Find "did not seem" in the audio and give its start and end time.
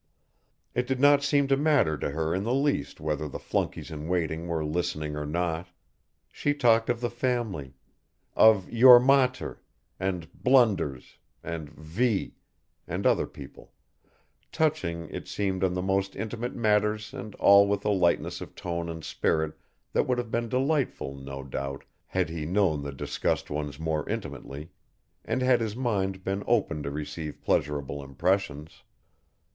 0.87-1.47